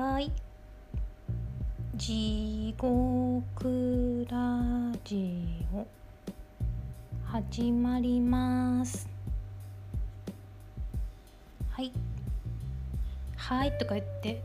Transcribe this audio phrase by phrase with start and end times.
[0.00, 0.30] はい。
[1.96, 5.42] 地獄ラジ
[5.74, 5.84] オ。
[7.24, 9.08] 始まります。
[11.70, 11.90] はい。
[13.36, 14.40] はいとか言って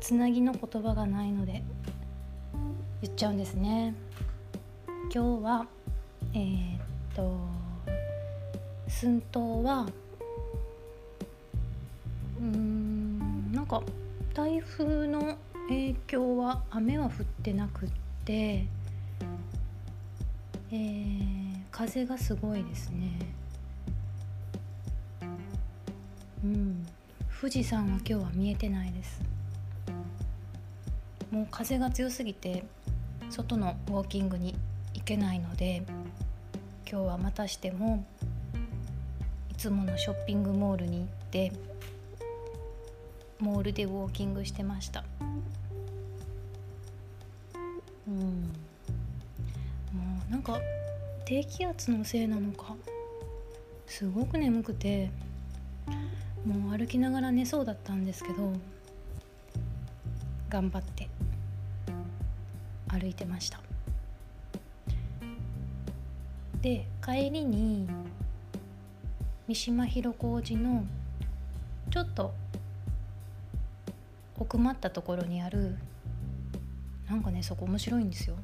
[0.00, 1.64] つなぎの言葉がないので
[3.02, 3.92] 言っちゃうんですね。
[5.12, 5.66] 今日は
[6.32, 6.80] えー、っ
[7.12, 7.36] と
[8.86, 9.88] 寸胴は
[13.68, 13.82] か
[14.34, 15.36] 台風の
[15.68, 17.88] 影響は雨は降ってなくっ
[18.24, 18.64] て
[20.70, 23.10] えー、風がすごいですね。
[26.44, 26.86] うん。
[27.40, 29.22] 富士山は今日は見えてないです。
[31.30, 32.64] もう風が強すぎて
[33.30, 34.54] 外のウォーキングに
[34.94, 35.82] 行けないので
[36.90, 38.04] 今日はまたしても
[39.50, 41.52] いつものショッピングモールに行って
[43.40, 45.04] モールでウォーキングしてました。
[48.08, 48.14] うん。
[48.14, 48.22] も
[50.28, 50.60] うなんか
[51.24, 52.74] 低気圧のせいなのか
[53.86, 55.10] すごく眠くて
[56.44, 58.52] もう歩きながら寝そうだったんですけど
[60.48, 61.08] 頑張って
[62.88, 63.60] 歩いてました。
[66.60, 67.88] で帰りに
[69.46, 70.84] 三島広小路の
[71.90, 72.34] ちょっと
[74.38, 75.76] 奥まったところにある
[77.08, 78.36] なんかねそこ面白いんですよ。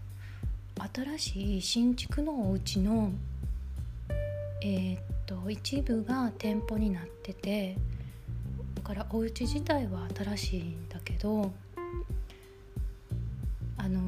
[0.92, 3.12] 新しい新築のお家の
[4.60, 7.76] えー、っと一部が店舗になってて
[8.74, 11.52] だからお家自体は新しいんだけど
[13.76, 14.02] あのー、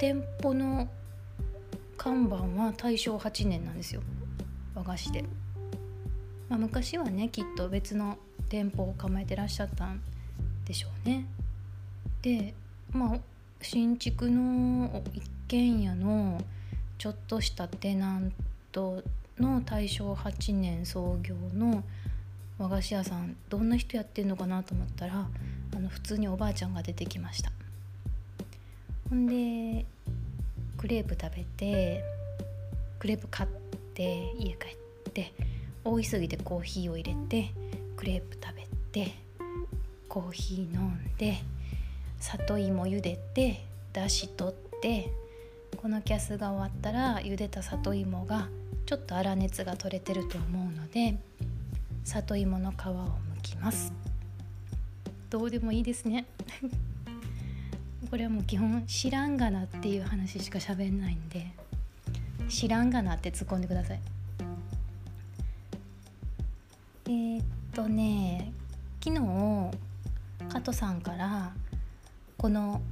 [0.00, 0.88] 店舗の
[1.96, 4.00] 看板は大正8年なんですよ。
[4.74, 5.24] 和菓子で、
[6.48, 8.18] まあ、昔はねきっと別の
[8.48, 10.19] 店舗を構えてらっしゃったんで
[10.70, 11.26] でしょうね。
[12.22, 12.54] で
[12.92, 13.18] まあ
[13.60, 16.40] 新築の一軒家の
[16.96, 18.32] ちょっとしたテナン
[18.70, 19.02] ト
[19.40, 21.82] の大正8年創業の
[22.56, 25.26] 和菓子屋さんどんな人やってんのかなと思ったら
[25.74, 27.50] あの普通におばあちゃんが出てきました。
[29.08, 29.84] ほんで
[30.76, 32.04] クレープ食べて
[33.00, 33.48] クレープ買っ
[33.92, 34.68] て家帰
[35.08, 35.32] って
[35.84, 37.50] 大急ぎでコーヒーを入れて
[37.96, 39.29] クレープ食べて
[40.10, 41.38] コーヒー飲んで
[42.18, 45.08] 里芋茹でてだし取って
[45.76, 48.48] このキャスが終わったら茹でた里芋が
[48.86, 51.16] ちょっと粗熱が取れてると思うので
[52.02, 53.10] 里芋の皮を剥
[53.42, 53.92] きます。
[55.30, 56.26] どうでもいいですね。
[58.10, 61.46] これはもう基本知らんがなっていう話しか喋んないんで
[62.48, 64.00] 知らんがなって突っ込んでください。
[67.06, 68.52] えー、っとね
[69.04, 69.89] 昨日
[70.52, 71.52] 加藤さんから
[72.36, 72.82] この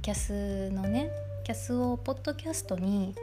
[0.00, 1.10] キャスのね
[1.42, 3.14] キャスをポッドキャストに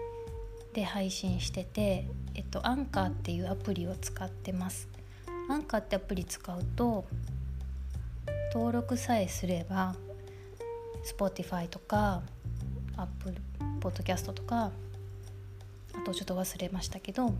[0.73, 2.05] で配信してて、
[2.35, 4.87] えっと、アンカーっていうアプリを使ってます。
[5.49, 7.05] アンカーってアプリ使うと
[8.53, 9.95] 登録さえすれば
[11.05, 12.21] Spotify とか
[12.97, 13.35] Apple
[13.79, 14.71] Podcast とか
[15.93, 17.33] あとちょっと忘れましたけど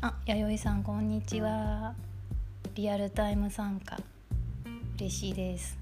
[0.00, 1.94] あ弥生さんこんにちは。
[2.74, 3.98] リアルタイム参加。
[5.02, 5.76] 嬉しいです。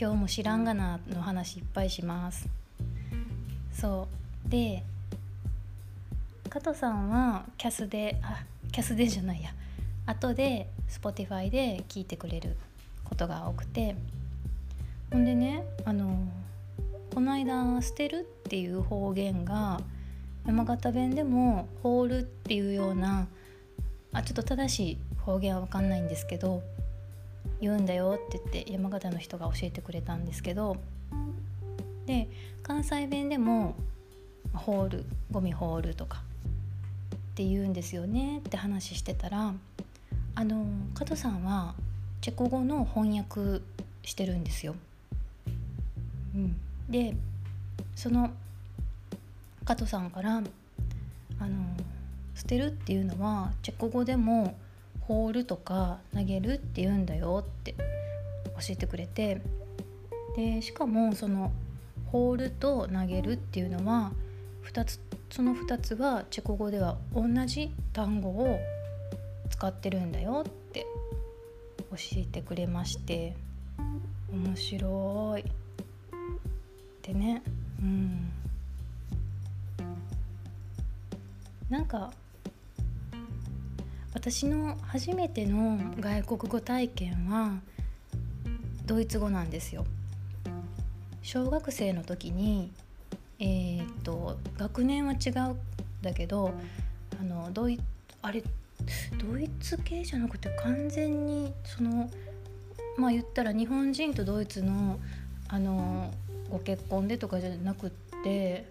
[0.00, 2.48] 今日も知らんがなの話いっぱいします。
[3.74, 4.08] そ
[4.46, 4.48] う。
[4.48, 4.82] で
[6.48, 9.50] 加藤さんはキャスであキャスでじゃないや。
[10.06, 12.56] 後で Spotify で聞いてくれる
[13.04, 13.94] ことが多くて。
[15.12, 16.26] ほんでねあの
[17.12, 19.82] この間「捨てる」っていう方言が
[20.46, 23.28] 山形弁でも「放る」っていうような
[24.14, 26.62] あちょっと正しい方言は分かんないんですけど
[27.60, 30.76] 言うんだよって言って山形の人が教えてくれたんですけど
[32.06, 32.28] で
[32.62, 33.74] 関西弁でも
[34.54, 36.22] 「ホール」「ゴミホール」とか
[37.14, 39.54] って言うんですよねって話してたら
[40.34, 41.74] あの加藤さんは
[42.20, 43.62] チェコ語の翻訳
[44.02, 44.74] してるんですよ。
[46.34, 46.56] うん、
[46.88, 47.16] で
[47.94, 48.30] その
[49.64, 51.76] 加藤さんからあの
[52.34, 54.54] 捨てるっていうのはチェコ語でも
[55.06, 57.80] 放るとか投げるって言うんだよって教
[58.70, 59.40] えてくれて
[60.36, 61.52] でしかもその
[62.06, 64.12] 放ると投げるっていうのは
[64.72, 65.00] 2つ
[65.30, 68.58] その2つはチェコ語では同じ単語を
[69.50, 70.86] 使ってるんだよって
[71.90, 73.34] 教えてくれまして
[74.32, 75.42] 面白い。
[75.42, 75.44] っ
[77.02, 77.42] てね
[77.80, 78.28] うん。
[81.70, 82.12] なんか
[84.16, 87.60] 私の初めての外国語体験は
[88.86, 89.84] ドイツ語なんですよ。
[91.20, 92.72] 小学生の時に
[93.38, 95.58] えー、っと学年は違うん
[96.00, 96.54] だけど
[97.20, 97.78] あのドイ
[98.22, 98.42] あれ
[99.18, 102.08] ドイツ系じゃなくて完全にその
[102.96, 104.98] まあ言ったら日本人とドイツの
[105.46, 106.10] あの
[106.48, 107.90] ご結婚でとかじゃなくっ
[108.24, 108.64] て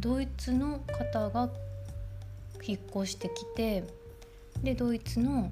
[0.00, 1.50] ドイツの方が
[2.66, 3.84] 引っ越してきて
[4.62, 5.50] でドイツの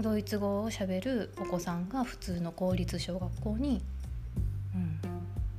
[0.00, 3.80] ドイツ語をしゃべるお子さんが普通の公立小学校に、
[4.74, 4.98] うん、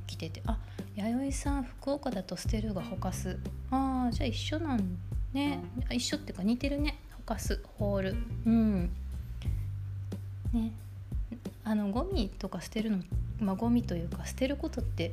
[0.06, 0.58] 来ててあ
[0.94, 3.38] 弥生さん福岡だと捨てるがほかす
[3.70, 4.98] ああじゃあ一緒なん
[5.36, 5.60] ね。
[5.90, 6.96] 一緒っていうか似てるね。
[7.12, 8.16] ほかすホール。
[8.46, 8.90] うん。
[10.52, 10.72] ね。
[11.62, 12.98] あのゴミとか捨てるの
[13.40, 15.12] まあゴミというか捨てることって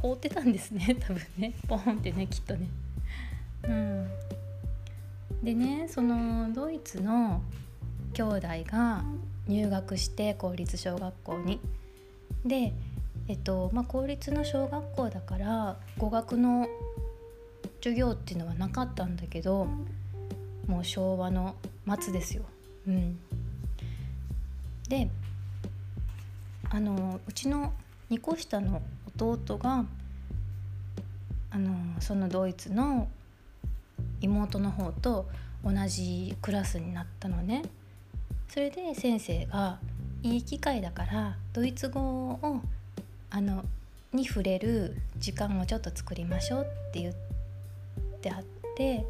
[0.00, 0.96] 放ってたんですね。
[0.98, 1.52] 多分ね。
[1.68, 2.68] ポンってねきっとね。
[3.64, 4.10] うん。
[5.42, 7.42] でねそのドイツの
[8.12, 9.04] 兄弟が
[9.46, 11.60] 入学して公立小学校に。
[12.44, 12.72] で
[13.28, 16.66] えっとまあ公立の小学校だから語学の
[17.80, 19.66] 授業っていうのはなかったんだけど
[20.66, 21.54] もう昭和の
[22.00, 22.42] 末ですよ。
[22.86, 23.18] うん、
[24.88, 25.10] で
[26.70, 27.72] あのうちの
[28.10, 28.82] 2個下の
[29.18, 29.84] 弟が
[31.50, 33.08] あのそのドイツの
[34.20, 35.28] 妹の方と
[35.64, 37.62] 同じクラスになったのね。
[38.48, 39.78] それで先生が
[40.22, 42.60] いい機会だからドイツ語を
[43.30, 43.64] あの
[44.12, 47.14] に触れる時間をちょっと作りましょうって言っ
[48.20, 48.44] てあっ
[48.76, 49.04] て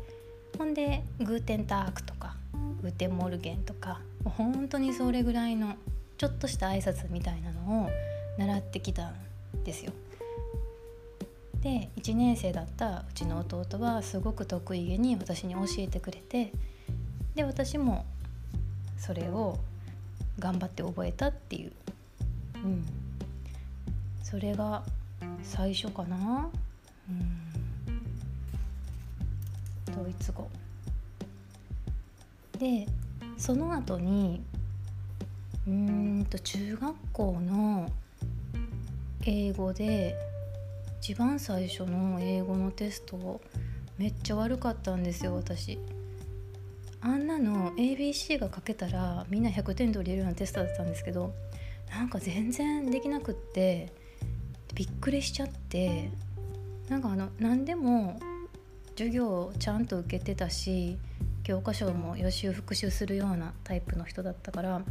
[0.59, 2.35] ほんで Guten Tag とか
[2.83, 5.77] Guten Morgen とかもう本当にそれぐらいの
[6.17, 7.91] ちょっとした挨拶みたいなのを
[8.39, 9.15] 習ってきたん
[9.65, 9.93] ですよ。
[11.63, 16.53] で1年生だったうちの弟はすごく得意げに私に教えてくれて
[17.35, 18.05] で私も
[18.97, 19.59] それを
[20.39, 21.73] 頑張って覚えたっていう、
[22.57, 22.85] うん、
[24.23, 24.83] それが
[25.43, 26.49] 最初かな、
[27.09, 27.13] う
[29.93, 30.49] ん、ドイツ語。
[32.59, 32.87] で
[33.37, 34.43] その後に
[35.67, 37.89] うんと中学校の
[39.25, 40.17] 英語で
[41.01, 43.41] 一番最初の英語のテスト
[43.97, 45.79] めっちゃ悪かったんですよ私。
[47.01, 51.33] あんなの ABC が書けたらみんな100点取れるようなテストだったんですけど
[51.91, 53.93] なんか全然できなくって
[54.75, 56.11] びっくりしちゃって
[56.89, 58.19] なんかあの何でも
[58.97, 60.99] 授業をちゃんと受けてたし
[61.45, 64.83] 教科書も予習復習するようなタイプの人だったから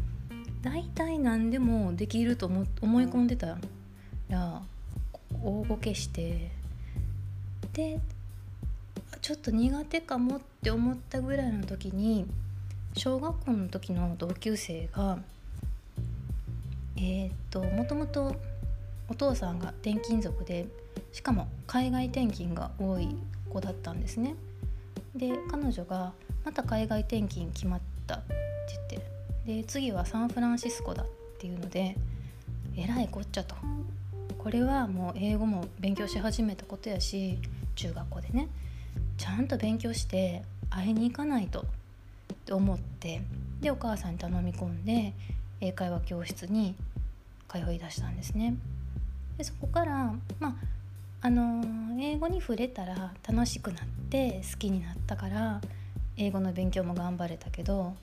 [0.62, 3.58] 大体何でもできると思思い込んでた
[4.30, 4.62] ら
[5.44, 6.52] 大ごけして
[7.74, 8.00] で
[9.22, 12.26] ちょっと苦手かもって思ったぐらいの時に
[12.96, 15.20] 小学校の時の同級生が
[16.96, 18.36] えっ、ともともと
[19.08, 20.68] お父さんが転勤族で
[21.14, 23.16] しかも海外転勤が多い
[23.50, 24.36] 子だったんですね。
[25.16, 26.14] で彼女が
[26.44, 28.34] 「また海外転勤決まった」って
[28.90, 31.08] 言ってで次はサンフランシスコだっ
[31.40, 31.96] ていうので
[32.76, 33.56] えらいこっちゃと
[34.48, 37.38] これはもう英語も勉強し始めたことやし
[37.76, 38.48] 中学校でね
[39.18, 41.66] ちゃんと勉強して会いに行かないとっ
[42.46, 43.20] て思って
[43.60, 45.12] でお母さんに頼み込んで
[45.60, 46.76] 英会話教室に
[47.50, 48.56] 通いだしたんですね。
[49.38, 50.54] でそこからまあ
[51.24, 51.62] あの
[52.00, 55.60] 英語に触れたら楽しくなって好きになったから
[56.16, 57.96] 英語の勉強も頑張れたけど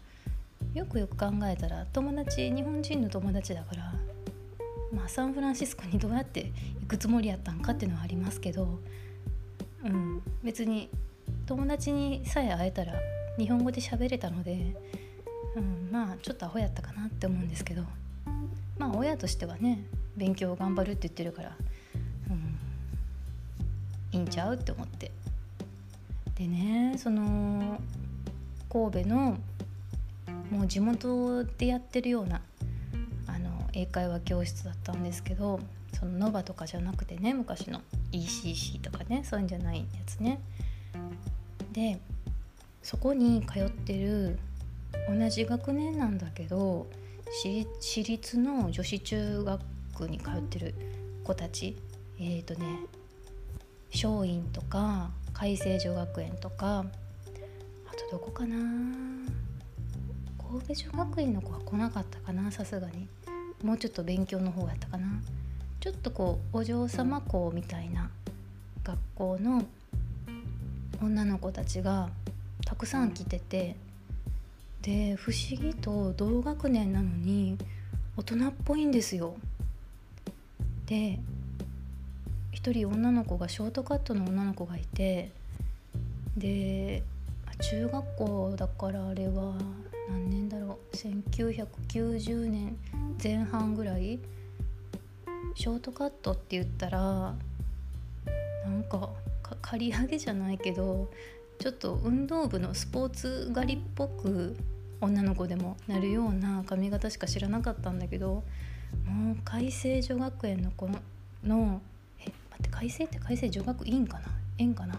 [0.75, 3.95] よくよく考えたら友達日本人の友達だから、
[4.95, 8.79] まあ、サンフランシスコにどうやって行くつもりやったんかっていうのはありますけど、
[9.85, 10.89] うん、別に
[11.47, 12.95] 友達にさえ会えたら
[13.37, 14.77] 日本語で喋れたので、
[15.57, 17.83] うん、まあちょっとアホやったかなって思うんですけど
[18.79, 19.85] まあ親としてはね
[20.17, 21.57] 勉強を頑張るって言ってるから、
[22.31, 25.11] うん、いいんちゃうって思って。
[26.37, 27.81] でねその
[28.69, 29.39] 神戸の
[30.51, 32.41] もう地元でやってるような
[33.77, 35.61] 英会話教室だったんですけど
[35.93, 37.81] そのノバとかじゃなくてね昔の
[38.13, 40.41] ECC とかねそういうんじゃないやつね。
[41.73, 42.01] で
[42.83, 44.39] そこに通ってる
[45.09, 46.87] 同じ学年なんだけど
[47.81, 50.75] 私立の女子中学に通ってる
[51.25, 51.77] 子たち
[52.21, 52.67] えっ、ー、とね
[53.93, 56.85] 松陰とか海星女学園とか
[57.89, 58.57] あとどこかな
[60.39, 63.09] 神戸女学院の子は来なかったかなさすがに。
[63.65, 65.09] もうちょっと勉強の方やったかな
[65.81, 68.11] ちょっとこうお嬢様校みたいな
[68.85, 69.65] 学校の
[71.03, 72.11] 女の子たちが
[72.67, 73.77] たくさん来てて
[74.83, 77.57] で不思議と同学年なのに
[78.19, 79.35] 大人っぽいんですよ。
[80.87, 81.19] で
[82.53, 85.31] 一人女の子がショートカットの女の子がいて
[86.37, 87.03] で
[87.61, 89.55] 中学校だからあれは
[90.11, 92.77] 何年だろう1990年
[93.23, 94.19] 前半ぐらい
[95.55, 99.11] ショートカットって言ったらなんか
[99.63, 101.11] 刈り上げじゃないけど
[101.59, 104.57] ちょっと運動部のスポーツ狩りっぽく
[105.01, 108.43] 女の子でもなるような髪型しか知らなかったんだけど
[109.07, 110.89] もう改正女学園の子
[111.45, 111.81] の
[112.21, 114.25] え待って改正って改正女学院かな？
[114.59, 114.99] 園かな？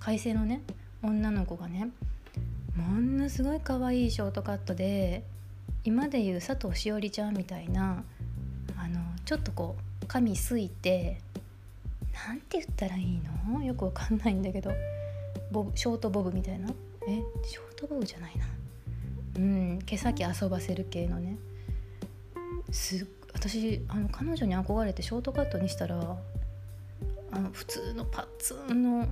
[0.00, 0.62] 改正のね
[1.02, 1.88] 女の子がね
[2.74, 5.22] ものすごい可愛いショートカットで
[5.86, 8.02] 今でいう佐藤しおりちゃんみたいな
[8.76, 11.20] あのちょっとこう髪すいて
[12.26, 13.20] 何て言ったらいい
[13.54, 13.62] の？
[13.62, 14.72] よくわかんないんだけど
[15.52, 16.70] ボブショートボブみたいな？
[17.06, 17.22] え？
[17.44, 18.46] ショートボブじゃないな。
[19.36, 21.36] うん毛先遊ばせる系のね。
[22.72, 26.16] す私あの彼女に憧れてショートカットにしたら
[27.30, 29.06] あの普通のパッツンの、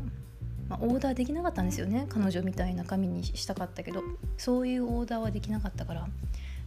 [0.69, 2.07] まあ、オーダーできなかったんですよね。
[2.09, 4.03] 彼女みたいな髪にしたかったけど。
[4.39, 6.09] そういうオーダーはできなかったから、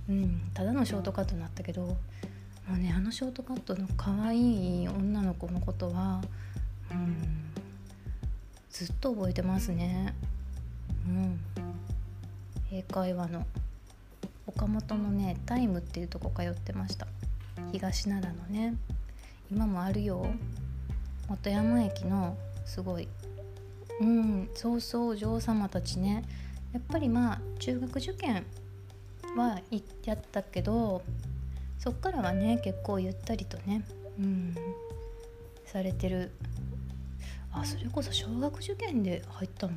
[0.10, 1.96] うん、ただのショートカットになったけども
[2.76, 6.22] うねあのショートカットの可愛い女の子のことは、
[6.92, 7.52] うん、
[8.70, 10.14] ずっと覚えてますね。
[11.08, 11.40] うん
[12.72, 13.46] 英会話の。
[14.46, 17.08] 岡本のねタイムっていうとこ通ってました。
[17.72, 18.76] 東奈良のね。
[19.50, 20.26] 今もあるよ。
[21.28, 23.08] 本山駅のすごい。
[24.02, 26.24] うんそうそうお嬢様たちね。
[26.74, 28.46] やっぱりまあ中学受験
[29.36, 29.60] は
[30.06, 31.02] やったけど
[31.80, 33.84] そっからはね結構ゆったりとね
[34.20, 34.56] うん
[35.66, 36.32] されてる。
[37.52, 39.74] あそれこそ小学受験で入ったの？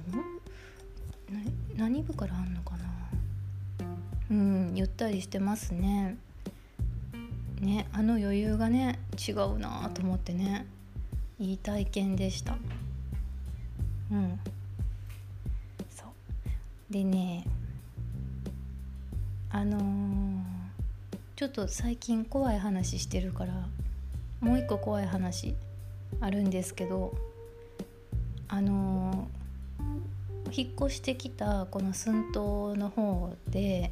[1.77, 2.85] 何部からあんのかな？
[4.31, 6.17] うんゆったりしてますね。
[7.61, 10.67] ねあの余裕がね違うなと思ってね
[11.39, 12.57] いい体験でした。
[14.11, 14.39] うん。
[15.91, 16.93] そう。
[16.93, 17.45] でね
[19.53, 20.43] あのー、
[21.35, 23.53] ちょっと最近怖い話してるから
[24.41, 25.57] もう一個怖い話
[26.21, 27.13] あるんですけど
[28.47, 33.91] あのー、引っ越してきたこの寸島の方で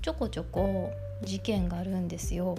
[0.00, 0.92] ちょこちょこ
[1.24, 2.56] 事件があるんですよ。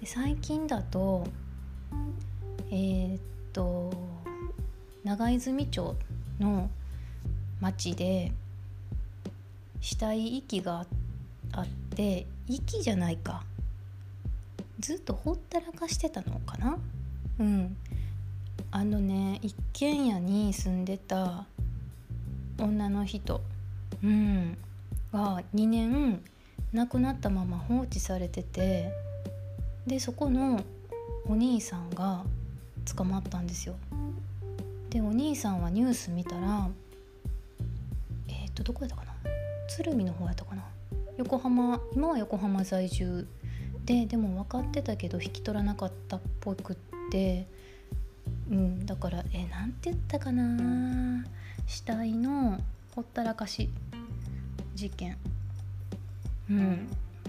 [0.00, 1.26] で最近だと
[2.70, 3.20] えー、っ
[3.52, 3.92] と
[5.04, 5.94] 長泉町
[6.40, 6.70] の
[7.60, 8.32] 町で
[9.86, 10.84] 死体遺棄が
[11.52, 13.44] あって遺棄じゃないか。
[14.80, 16.76] ずっとほったらかしてたのかな？
[17.38, 17.76] うん。
[18.72, 21.44] あのね一軒家に住んでた
[22.58, 23.40] 女の人、
[24.02, 24.58] うん、
[25.12, 26.20] が2年
[26.72, 28.90] 亡くなったまま放置されてて
[29.86, 30.64] でそこの
[31.28, 32.24] お兄さんが
[32.96, 33.76] 捕まったんですよ。
[34.90, 36.68] でお兄さんはニュース見たら
[38.26, 39.05] えっ、とどこやったかな？
[39.68, 40.64] 鶴見の方やったかな。
[41.16, 43.26] 横浜今は横浜在住
[43.84, 46.76] ででも分かってたけど引き取らなかったっぽくっ
[47.10, 47.46] て。
[48.50, 51.24] うんだからえなんて言ったかな。
[51.66, 52.60] 死体の
[52.94, 53.70] ほったらかし
[54.74, 55.16] 事件。
[56.50, 56.88] うん。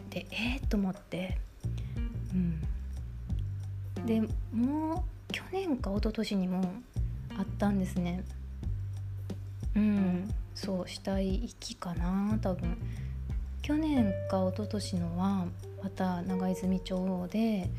[0.10, 1.38] でえー、と思って。
[2.34, 2.38] う
[4.02, 4.06] ん。
[4.06, 4.22] で
[4.54, 6.72] もう去年か一昨年にも
[7.38, 8.24] あったんですね。
[9.76, 12.76] うんそう死体遺棄かな多分。
[13.62, 15.46] 去年か一昨年のは
[15.84, 17.70] また長泉町で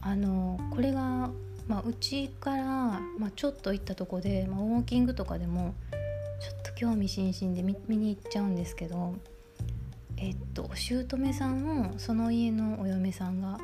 [0.00, 1.30] あのこれが
[1.68, 5.74] まあ、うちから、まあ、ちょっと行ったとこで、まあ、ウォーキングとかでも
[6.40, 9.16] ちょっと興味津々で見見に行っちゃうんですけど
[10.16, 13.58] えっとお姑さんをその家のお嫁さんが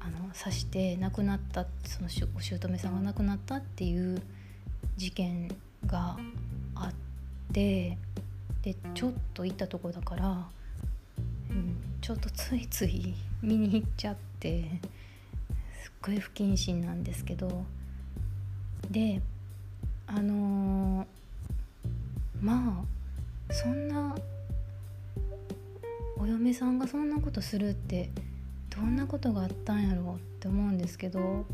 [0.00, 4.20] あの刺して亡くなったそのお姑さんが亡くなったっていう
[4.96, 5.48] 事件
[5.86, 6.18] が
[7.54, 7.96] で
[8.94, 10.48] ちょっと行ったとこだから、
[11.50, 14.80] うん、ちょっとついつい見に行っちゃって
[15.82, 15.92] すっ。
[16.02, 17.64] ごい不謹慎なんですけど
[18.90, 19.22] で
[20.06, 21.06] あのー、
[22.42, 22.84] ま
[23.48, 24.14] あそんな
[26.18, 28.10] お嫁さんがそんなことするって
[28.68, 31.46] どんなことがあったんやろうって思うんですけど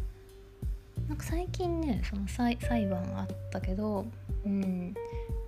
[1.09, 4.07] なんか最近ねその裁判あったけど、
[4.45, 4.95] うん、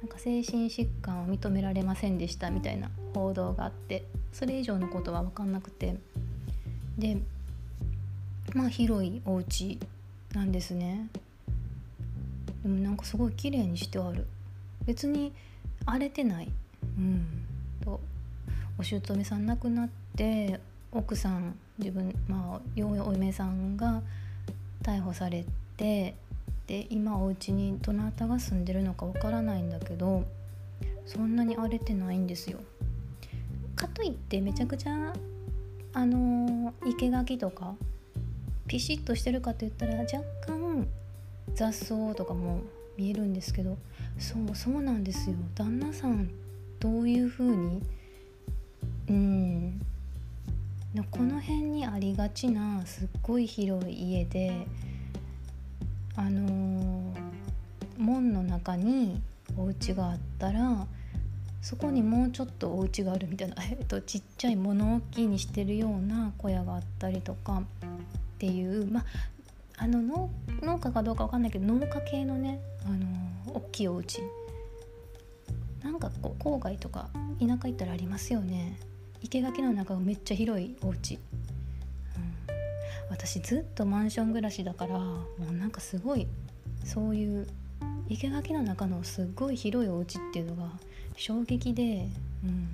[0.02, 5.96] なんか精神疾患を認められませんでしたみたいな報道があってそれ以上のことは分かんなくて。
[6.98, 7.16] で
[8.54, 9.78] まあ広いお家
[10.34, 11.08] なんですね。
[12.62, 14.26] でもなんかすごい綺麗にしてある。
[14.84, 15.32] 別に
[15.86, 16.50] 荒れてない。
[16.98, 17.24] うん。
[17.84, 18.00] と
[18.78, 24.02] お姑さん亡くなって奥さん自分まあお嫁さんが
[24.82, 25.44] 逮捕され
[25.76, 26.14] て
[26.72, 30.24] で今お家にどなたが住んでるのかわからないんだけど
[31.04, 32.60] そんなに荒れてないんですよ。
[33.76, 35.12] かといってめちゃくちゃ
[35.92, 37.74] あの生垣とか
[38.66, 40.88] ピシッとしてるかと言ったら若干
[41.54, 42.62] 雑草とかも
[42.96, 43.76] 見えるんですけど
[44.18, 46.30] そうそうなんですよ旦那さん
[46.80, 47.82] どういう風に
[49.10, 49.82] うん
[51.10, 54.66] この辺にありがちなすっごい広い家で
[56.16, 57.14] あのー、
[57.98, 59.20] 門の中に
[59.56, 60.86] お家があったら
[61.60, 67.62] そこにもうちょっとお家があるみたいな、 えっと、ちっちゃい物置にしてるような小屋があったりとかっ
[68.38, 69.04] ていうま
[69.78, 73.06] あの農農家かどうか分かんないけど農家系のねあの
[73.54, 74.20] 大きいお家。
[75.82, 77.08] なんかこう郊外とか
[77.40, 78.78] 田舎行ったらありますよね。
[79.28, 81.18] 生垣の中がめっちゃ広いお家、
[83.24, 86.26] 私ずっとマンション暮らしだからもうなんかすごい
[86.84, 87.46] そういう
[88.08, 90.68] 生垣の中のすっごい広いお家っていうのが
[91.16, 92.08] 衝撃で、
[92.44, 92.68] うん、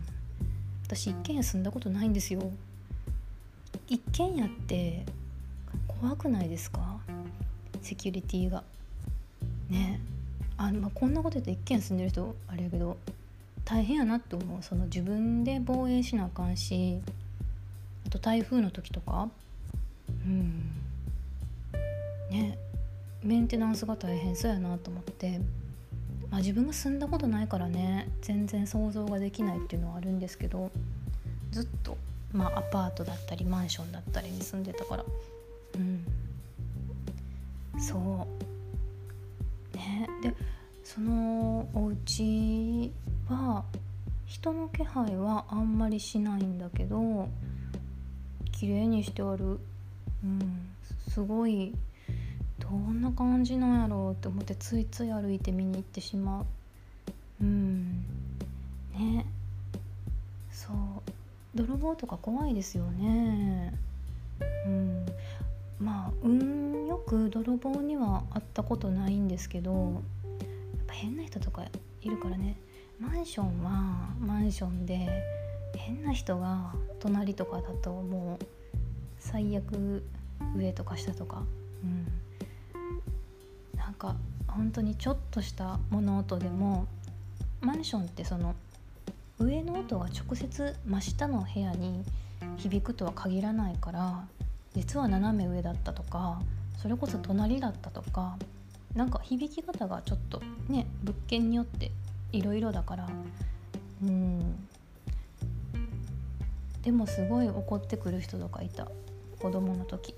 [0.87, 2.51] 私一軒家住んだことないんですよ。
[3.89, 5.05] 一軒家って
[5.87, 6.99] 怖くないですか？
[7.83, 8.65] セキュリティが。
[9.69, 10.01] ね。
[10.57, 12.97] あまあ、こんなこと言うと一軒家住んでる人あれやけど
[13.67, 14.63] 大変やなって思う。
[14.63, 17.03] その自分で防衛しなあかんし
[18.07, 19.29] あと台風の時とか
[20.29, 20.71] うん。
[22.31, 22.59] ね。
[23.23, 25.41] メンテナンスが大変そうやなと思って。
[26.31, 28.09] まあ自分が住んだことないからね。
[28.21, 30.71] 全然想像ができないっていうのはあるんですけど。
[31.51, 31.97] ずっと
[32.33, 35.05] まあアパートだったりマンションだったりに住んでたから。
[35.75, 36.05] うん。
[37.81, 38.29] そ
[39.73, 39.77] う。
[39.77, 40.09] ね。
[40.23, 40.35] で
[40.85, 42.93] そのお家
[43.29, 43.65] は
[44.27, 47.29] 人の気配はあんまりしないんだけど
[48.53, 49.59] 綺麗にしてある
[50.25, 50.69] うん
[51.09, 51.75] すごい
[52.59, 56.47] どんな感じなんやろうって思ってついつい歩いて見に行ってしまう
[57.41, 58.05] うん
[58.93, 59.27] ね
[60.51, 60.77] そう
[61.55, 63.73] 泥棒とか怖いですよね
[64.67, 65.07] うん
[65.79, 71.65] まあ運よく泥棒には会ったことないんですけどやっぱ変な人とか
[72.03, 72.57] いるからね
[73.01, 75.09] マンションはマンションで
[75.77, 78.45] 変な人が隣とかだともう
[79.31, 80.03] 最悪
[80.57, 81.43] 上とか下とか。
[81.83, 82.07] うん。
[83.79, 86.87] なんか本当にちょっとした物音でも
[87.61, 88.55] マンションってその
[89.39, 92.05] 上の音が直接真下の部屋に
[92.57, 94.27] 響くとは限らないから
[94.75, 96.41] 実は斜め上だったとか
[96.77, 98.37] それこそ隣だったとか
[98.95, 101.91] なんか響き方がちょっとね物件によって
[102.33, 103.09] いろいろだから。
[104.03, 104.69] うん。
[106.83, 108.89] でもすごい怒ってくる人とかいた
[109.39, 110.15] 子供の時、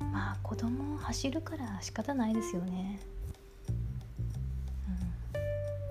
[0.00, 3.00] うん、まあ子供走るから仕方ないですよね、
[5.34, 5.40] うん、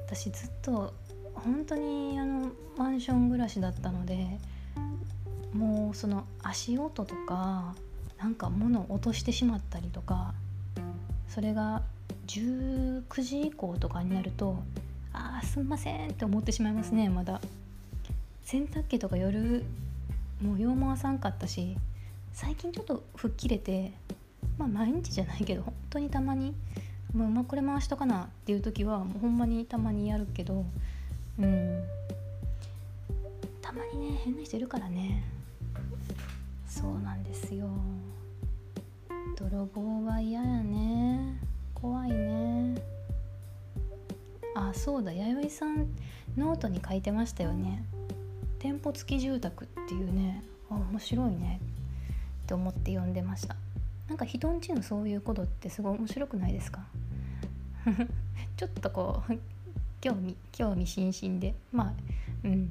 [0.05, 0.93] 私ずっと
[1.33, 4.39] 本当にあのマンション暮らしだったので
[5.53, 7.73] もうその足音とか
[8.17, 10.33] なんか物を落としてしまったりとか
[11.29, 11.83] それが
[12.27, 14.57] 19時以降とかになると
[15.13, 17.41] ああすんませんって思ってしまいますねまだ。
[18.43, 19.65] 洗濯機とか夜
[20.41, 21.77] もう用もあさんかったし
[22.33, 23.93] 最近ちょっと吹っ切れて
[24.57, 26.53] まあ毎日じゃないけど本当にたまに
[27.13, 30.65] もうまあこれ回しとかなっていう時はもうほんまにたまにやるけど
[31.39, 31.83] うん。
[33.61, 35.23] たまにね変な人いるからね。
[36.67, 37.67] そうなんですよ。
[39.35, 41.39] 泥棒は嫌やね。
[41.75, 42.81] 怖いね。
[44.55, 45.13] あそうだ。
[45.13, 45.87] 弥生さん
[46.35, 47.83] ノートに書いてましたよね。
[48.59, 51.59] 店舗付き住宅っていうねあ面白いね
[52.43, 53.55] って思って読んでました。
[54.07, 56.81] なんか人んちのそういうことってすごい面白くないですか？
[58.55, 59.33] ちょっとこう
[60.01, 61.53] 興味興味津々で。
[61.71, 61.93] まあ
[62.43, 62.69] うん。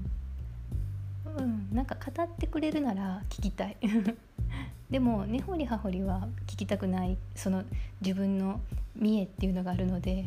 [1.39, 3.77] うんなんか語ってくれるなら聞きたい。
[4.91, 7.19] でも根掘り葉掘りは聞きたくない。
[7.35, 7.65] その
[8.01, 8.61] 自分の
[8.95, 10.25] 見栄っていうのがあるので。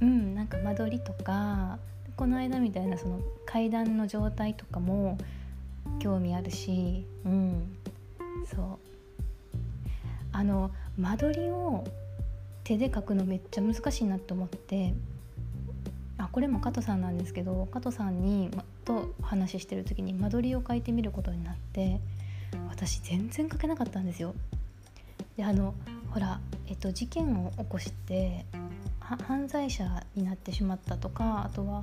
[0.00, 1.78] うんなんか間取りとか
[2.20, 5.16] この間みたいなその階段の状態とかも
[6.00, 7.74] 興味あるしうん
[8.44, 9.88] そう
[10.30, 11.82] あの間取りを
[12.62, 14.92] 手で描くのめっちゃ難しいなと思って
[16.18, 22.00] あこれも加藤さんなんですけど加藤さんに、ま、と話してる時に間取りを書いてみることになって
[22.68, 24.34] 私全然書けなかったんですよ。
[25.38, 25.72] であの
[26.10, 28.44] ほら、えっと、事件を起こして
[29.00, 31.82] 犯罪者になってしまったとかあとは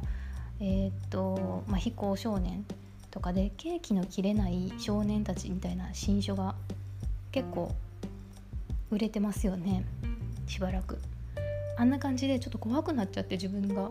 [0.60, 2.66] えー、っと、まあ、非行少年
[3.12, 6.56] とかでケーキの切れない少年たちみたいな新書が
[7.32, 7.74] 結構
[8.90, 9.86] 売れてますよね。
[10.48, 11.00] しばらく。
[11.78, 13.90] あんな感じでちょっと怖くなっちゃって自分が。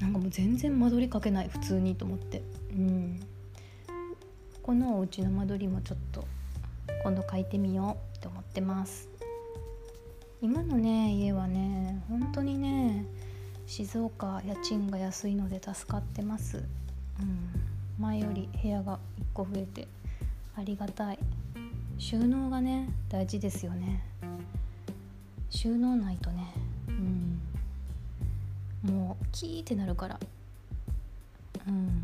[0.00, 2.42] なんかもう全然間取りかけない普通にと思って。
[2.72, 3.20] うん。
[4.62, 6.24] このお家の間取りもちょっと
[7.02, 9.08] 今度書いてみようって思ってます。
[10.40, 13.04] 今のね家はね本当にね
[13.66, 16.60] 静岡家賃が安いので助かってます、う
[17.22, 17.48] ん、
[17.98, 19.88] 前より部屋が1個増えて
[20.56, 21.18] ありがたい。
[21.98, 24.02] 収納がね大事ですよね。
[25.50, 26.52] 収納ないとね。
[26.88, 27.40] うん。
[28.82, 30.20] もうキーってなるから。
[31.66, 32.02] うん。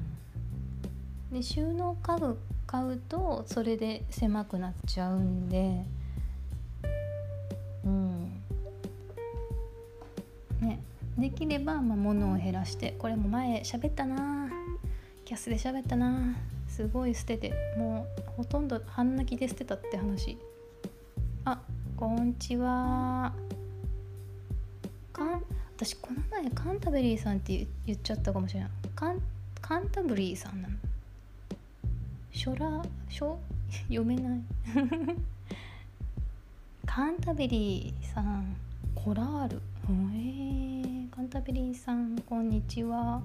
[1.33, 5.85] で収納家具買うとそれで狭くなっちゃうんで
[11.18, 14.48] できればまあ物を減らしてこれも前喋ったな。
[15.24, 16.37] キャスで喋ったな。
[16.68, 20.38] すごい捨ててもうほとんど半泣きで捨てたって話。
[21.44, 21.61] あ
[21.96, 23.33] こんちは。
[25.12, 25.42] かん
[25.76, 28.70] 私この前カンタベリーさんって言っちゃったかもしれない。
[28.94, 29.20] カン
[29.61, 30.74] カンタブリーさんなの。
[32.31, 33.38] 書ら書？
[33.88, 34.40] 読めない。
[36.87, 38.54] カンタベリーさん
[38.94, 39.61] コラール。
[39.90, 43.22] えー、カンタベリーさんこんにちは。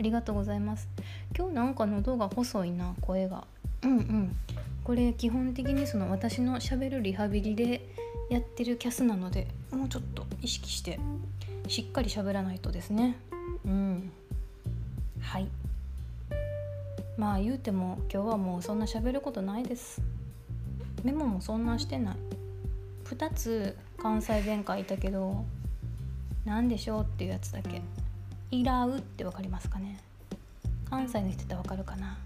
[0.00, 0.88] ありがとうございます。
[1.38, 3.44] 今日なんか喉が細いな声が。
[3.84, 4.36] うんうん。
[4.82, 7.88] これ基本的にその私のしゃべるリハビリで
[8.30, 10.98] やってるキャスなのでもうちょっと意識して
[11.68, 13.16] しっかり喋らないとですね。
[13.64, 14.10] うん。
[15.20, 15.46] はい。
[17.16, 20.02] まあ言うても今日はもうそんな喋ることないです。
[21.04, 22.16] メモもそんなしてない。
[23.04, 25.44] 2つ関西弁書いたけど
[26.44, 27.02] 何でしょう？
[27.02, 27.82] っていうやつだけ
[28.50, 30.00] 「いらう」って分かりますかね。
[30.88, 32.18] 関西の人って分かるかな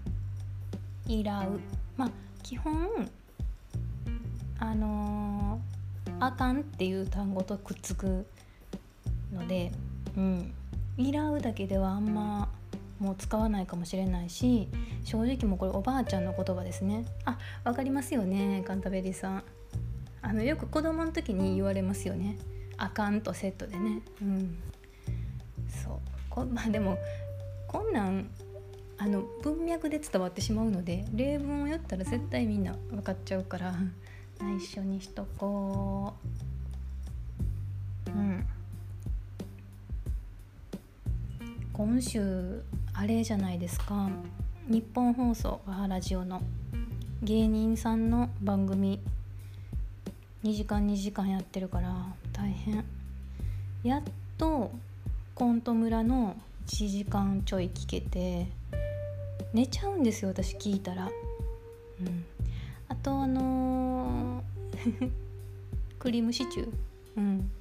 [1.07, 1.59] 「いらう」
[1.95, 2.09] まあ
[2.43, 3.09] 基本
[4.59, 8.25] あのー、あかんっていう単語とくっつく
[9.31, 9.71] ので
[10.17, 10.53] うん
[10.97, 12.49] 「いらう」だけではあんま
[12.99, 14.67] もう使わないかもしれないし
[15.03, 17.05] 正直もうこれおばあちゃんの言葉ですね。
[17.25, 19.43] あわかりますよねカンタベリーさん。
[20.21, 22.37] あのよく子供の時に言われますよね。
[22.77, 24.01] あかんとセットでね。
[24.21, 24.57] うん。
[25.67, 25.99] そう。
[26.29, 26.97] こ まあでも
[27.67, 28.29] こんなん
[28.97, 33.75] あの文脈で伝わってしまうので例文を言ったら絶対みんな分かっちゃうから
[34.39, 36.13] 内緒にしとこ
[38.05, 38.09] う。
[38.11, 38.45] うん。
[41.73, 42.63] 今週
[42.93, 44.09] あれじゃないですか。
[44.67, 46.41] 日本放送はラジオの。
[47.21, 48.99] 芸人さんの番組。
[50.43, 52.15] 2時間2時間やってるから。
[52.26, 52.26] 大
[52.57, 52.83] 変。
[53.83, 54.03] やっ
[54.37, 54.71] と
[55.35, 56.35] コント村の
[56.67, 58.47] 1時間ちょい聞けて
[59.53, 61.09] 寝ちゃうんですよ私聞いたら。
[62.01, 62.25] うん。
[62.89, 65.11] あとあのー
[65.99, 66.73] クリームシチュー。
[67.17, 67.51] うん。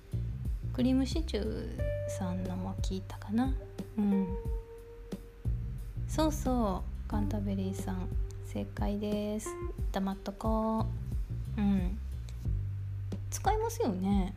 [0.72, 3.54] クリームシチューさんのも聞いたかな。
[3.98, 4.26] うん。
[6.09, 8.09] そうそうカンタベリーさん
[8.46, 9.48] 正解です。
[9.92, 10.87] 黙っとこ
[11.56, 11.61] う。
[11.61, 11.98] うん。
[13.30, 14.35] 使いますよね。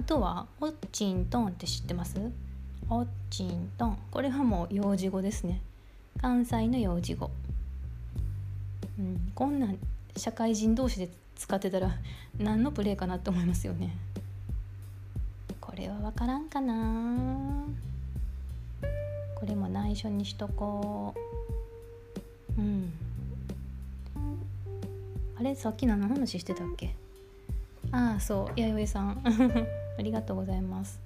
[0.00, 2.18] あとはオッチントンって知ってます？
[2.88, 5.60] オッチントンこれはもう幼児語ですね。
[6.22, 7.30] 関西の幼児語。
[8.98, 9.76] うんこんなん
[10.16, 11.90] 社会人同士で使ってたら
[12.38, 13.94] 何のプレイかなって思いますよね。
[15.60, 17.66] これは分からんかな。
[19.38, 21.14] これも内緒にしとこ
[22.56, 22.58] う。
[22.58, 22.90] うん。
[25.38, 26.94] あれさっき何の話してたっけ？
[27.92, 29.22] ああそう弥生さん。
[30.00, 30.98] ありがとうございます。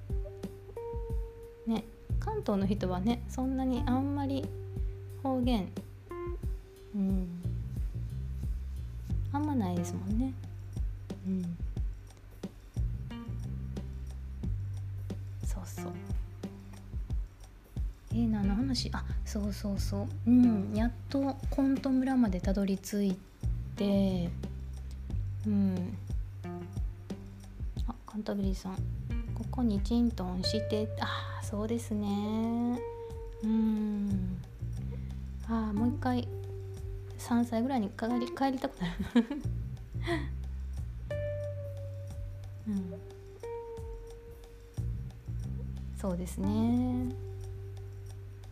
[1.67, 1.83] ね
[2.21, 4.47] 関東の人はねそんなにあんまり
[5.23, 5.69] 方言
[6.95, 7.27] うん
[9.33, 10.33] あんまないですもんね。
[11.27, 11.43] うん。
[15.45, 15.93] そうそう。
[18.13, 18.91] えー、何の話？
[18.93, 20.31] あそうそうそう。
[20.31, 23.19] うんやっとコント村までたどり着い
[23.75, 24.31] て
[25.49, 25.97] うん。
[28.15, 28.77] カンタベリーさん。
[29.35, 30.89] ここにチントンして。
[31.01, 32.79] あそうですね。
[33.43, 34.39] うん。
[35.49, 36.29] ああもう一回。
[37.19, 39.27] 3歳ぐらいに帰り帰りたくなる。
[42.69, 42.95] うん。
[45.97, 47.13] そうですね。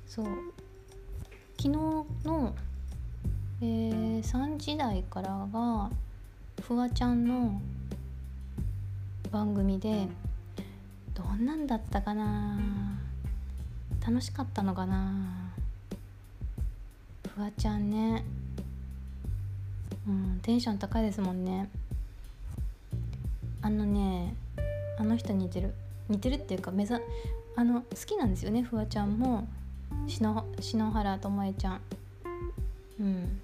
[0.08, 0.26] そう。
[1.56, 2.52] 昨日の、
[3.60, 5.88] えー、3時台からが
[6.62, 7.60] フワちゃんの
[9.32, 10.06] 番組で
[11.14, 12.60] どんなんだったかな？
[14.06, 15.54] 楽しかったのかな？
[17.34, 18.24] フワちゃんね。
[20.06, 21.70] うんテンション高いですもんね。
[23.62, 24.34] あのね
[24.98, 25.72] あの人似てる。
[26.10, 27.00] 似てるっていうか目ざ
[27.56, 29.48] あの好きなんですよねフワちゃんも。
[30.08, 31.80] 篠篠原ともえちゃん。
[33.00, 33.40] うん。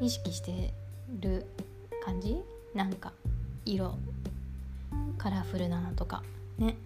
[0.00, 0.72] 意識して
[1.20, 1.44] る
[2.04, 2.36] 感じ？
[2.74, 3.12] なんか
[3.66, 3.98] 色
[5.18, 6.22] カラフルなのとか。
[6.58, 6.76] ね。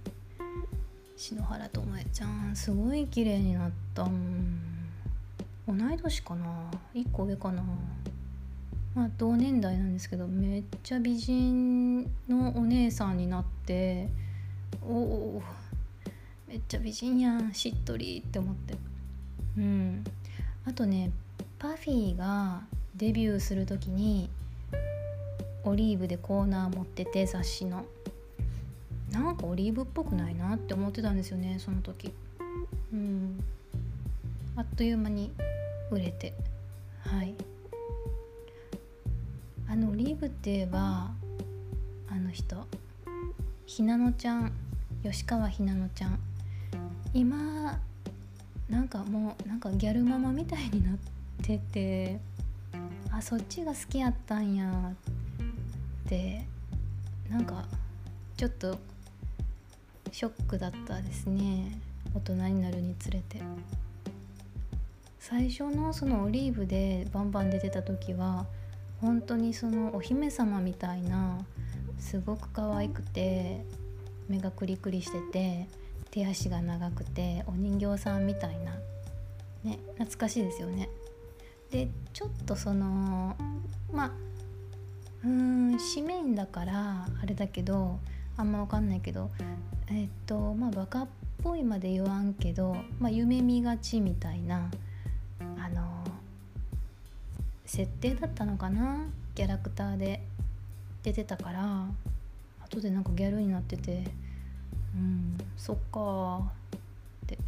[1.17, 4.05] 篠原ともえちゃんすごい綺麗になった
[5.69, 6.71] 同い年かな。
[6.95, 7.63] 1個上かな。
[8.95, 14.09] まあ同年代なんですけどめっちゃ美人のお姉さんになって
[14.83, 15.43] おお
[16.49, 18.75] めっちゃ美人やんしっとりって思って。
[19.59, 20.05] うん。
[20.65, 21.11] あとね
[21.59, 22.63] パフィーが
[22.97, 24.31] デビューする時に
[25.65, 27.85] オリーブでコーナー持ってて雑誌の。
[29.11, 32.13] なんかオリーブっぽくないなって思ってたんですよねその時。
[32.93, 33.43] うん。
[34.57, 35.33] あっという間に
[35.91, 36.33] 売れて。
[37.01, 37.35] はい。
[39.69, 41.11] あのオリーブって言えば
[42.09, 42.57] あの人。
[43.67, 44.53] ひなのちゃん。
[45.03, 46.19] 吉川ひなのちゃん。
[47.13, 47.79] 今
[48.69, 50.97] なんかもうなんかギャルママみたいになっ
[51.43, 52.21] てて。
[53.13, 54.95] あそっちが好きやったんやっ
[56.11, 56.45] て
[57.31, 57.65] なんか
[58.37, 58.77] ちょっと
[60.11, 61.81] ショックだったですね
[62.15, 63.41] 大人になるにつれて。
[65.21, 68.47] 最初のそのオリーブでバンバン出てた時は
[69.01, 71.39] 本当にそのお姫様みたいな
[72.01, 73.65] すごく可愛くて
[74.29, 75.69] 目がクリクリしてて
[76.11, 78.73] 手足が長くてお人形さんみたいな。
[79.63, 80.89] ね懐かしいですよね。
[81.71, 83.37] でちょっとその
[83.93, 84.30] まあ
[85.25, 87.99] うーん紙面だからあれだけど
[88.37, 89.31] あんま分かんないけど
[89.91, 91.09] えっとまあバカっ
[91.43, 94.71] ぽいまで言わんけど、まあ、夢見がちみたいな
[95.41, 96.05] あの
[97.67, 100.23] 設定だったのかなキャラクターで
[101.03, 101.87] 出てたから
[102.65, 104.05] 後でなんかギャルになってて
[104.95, 107.39] うんそっかって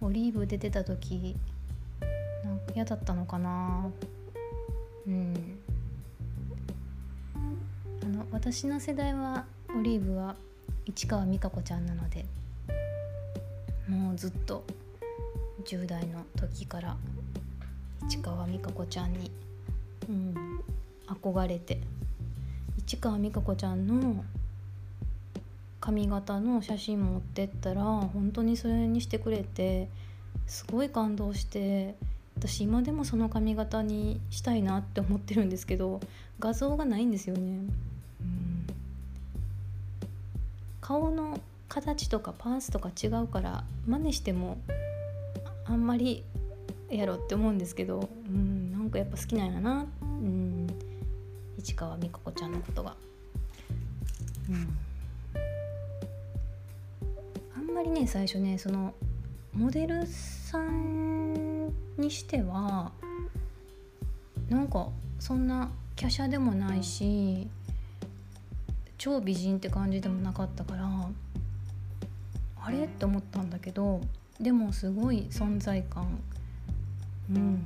[0.00, 1.36] オリーブ出てた時
[2.44, 3.90] なんか嫌だったのかな
[5.06, 5.58] うん。
[8.36, 10.36] 私の世代はオリーブは
[10.84, 12.26] 市川美香子ちゃんなので
[13.88, 14.62] もうずっと
[15.64, 16.98] 10代の時から
[18.06, 19.30] 市川美香子ちゃんに、
[20.10, 20.34] うん、
[21.08, 21.80] 憧れて
[22.76, 24.22] 市川美香子ちゃんの
[25.80, 29.88] 髪型の写真持ってったら本当にそれにしてくれて
[30.46, 31.94] すごい感動して
[32.36, 36.00] 私今でもその髪型にしたいなって思ってるんですけど
[36.38, 37.60] 画像がないんですよね。
[40.86, 44.56] 顔の形とかパースとか違うから真似しても
[45.64, 46.22] あんまり
[46.88, 49.84] やろって思うんですけどうんなんかやっぱ好きなんやな。
[50.00, 50.68] うん。
[51.58, 52.94] 市川美香子ちゃんのことが。
[54.48, 54.78] うん。
[57.56, 58.94] あんまりね最初ねその
[59.52, 61.66] モデルさん
[61.98, 62.92] にしては
[64.48, 64.86] なんか
[65.18, 65.68] そんな
[66.00, 67.48] 華奢でもないし
[69.06, 70.84] 超美人って感じでもなかったから
[72.60, 72.86] あれ？
[72.86, 74.00] って思ったんだけど
[74.40, 76.18] でもすごい存在感
[77.30, 77.64] うん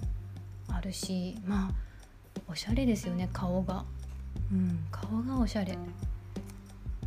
[0.68, 3.85] あるしまあおしゃれですよね顔が。
[4.53, 4.85] うん。
[4.90, 5.79] 顔がおしゃれ。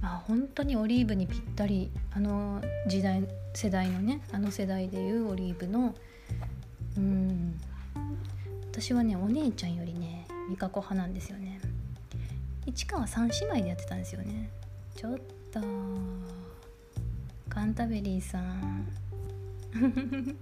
[0.01, 5.93] まあ本当にオリーブにぴったりあの時代世代のねあの世代でいうオリーブの
[6.97, 7.59] うん
[8.71, 11.42] 私はねお姉ちゃんよりね美香子派なんですよね
[12.65, 14.49] 市川三姉妹でやってたんですよね。
[14.95, 15.17] ちょっ
[15.51, 15.59] と。
[17.49, 18.87] カンタベリーさん。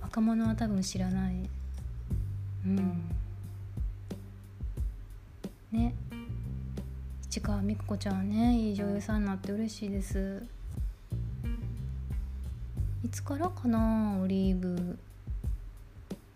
[0.00, 1.50] 若者は多分知らない。
[2.64, 3.02] うん。
[5.72, 5.94] ね。
[7.24, 10.42] 市川美子ちゃんねいい女優さんになって嬉しいです。
[13.04, 14.98] いつからかなオリーブ。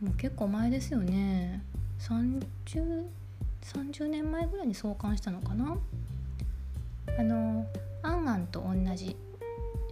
[0.00, 1.62] もう結構前ですよね。
[2.00, 3.06] 30,
[3.62, 5.76] 30年前ぐらいに創刊したのかな？
[7.18, 7.66] あの
[8.02, 9.16] 「あんあん」と同じ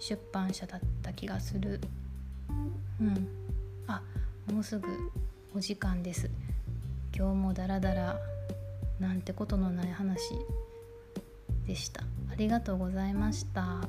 [0.01, 1.81] 出版社だった気がする。
[3.01, 3.29] うん。
[3.87, 4.03] あ
[4.53, 4.89] もうすぐ
[5.55, 6.31] お時間です。
[7.15, 8.19] 今日もダラダラ
[8.99, 10.31] なんてことのない話
[11.67, 12.03] でした。
[12.31, 13.89] ありがとうございました。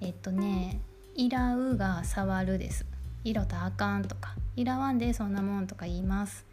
[0.00, 0.80] えっとね
[1.14, 2.86] 「いらう」が「触る」です
[3.24, 6.47] 「いろたあかん」とか「いらわんでそんなもん」とか言います。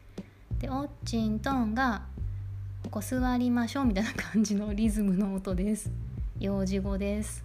[0.59, 2.03] で「おっちんとん」が
[2.83, 5.91] 「ここ座りましょう」みたいな感じのリズムの音です。
[6.39, 7.43] 幼児語です。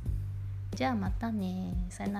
[0.75, 1.75] じゃあまたね。
[1.91, 2.20] さよな